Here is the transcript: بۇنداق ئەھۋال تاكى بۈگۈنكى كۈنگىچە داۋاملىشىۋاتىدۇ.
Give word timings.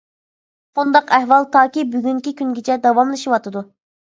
بۇنداق 0.79 1.13
ئەھۋال 1.17 1.45
تاكى 1.57 1.83
بۈگۈنكى 1.91 2.35
كۈنگىچە 2.41 2.79
داۋاملىشىۋاتىدۇ. 2.89 3.65